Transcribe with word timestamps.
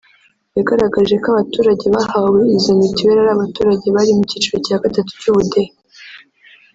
yagaragaje 0.57 1.15
ko 1.21 1.27
abaturage 1.33 1.85
bahawe 1.95 2.41
izo 2.57 2.71
mitiweli 2.79 3.19
ari 3.21 3.31
abaturage 3.33 3.87
bari 3.95 4.11
mu 4.17 4.23
cyiciro 4.29 4.57
cya 4.67 4.77
gatatu 4.83 5.09
cy’ 5.21 5.27
ubudehe 5.31 5.71